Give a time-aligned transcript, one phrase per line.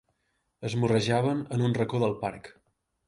[0.69, 2.51] Es morrejaven en un racó del parc.